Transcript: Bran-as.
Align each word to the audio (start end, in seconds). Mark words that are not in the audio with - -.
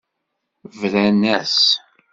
Bran-as. 0.79 1.57